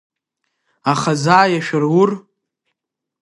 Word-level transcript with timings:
Аха 0.91 1.13
заа 1.21 1.45
иашәырур… 1.49 2.11